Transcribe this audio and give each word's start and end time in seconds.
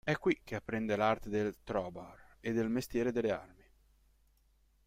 È 0.03 0.17
qui 0.17 0.41
che 0.43 0.55
apprende 0.55 0.95
l'arte 0.95 1.29
del 1.29 1.57
"trobar" 1.63 2.37
e 2.39 2.53
del 2.53 2.69
mestiere 2.71 3.11
delle 3.11 3.29
armi. 3.31 3.65